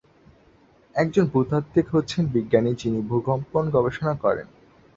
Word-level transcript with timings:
একজন 0.95 1.25
ভূতাত্ত্বিক 1.25 1.87
হচ্ছেন 1.91 2.23
বিজ্ঞানী 2.27 2.71
যিনি 2.75 2.99
ভূকম্পন 3.09 3.63
গবেষণা 3.75 4.13
করেন। 4.23 4.47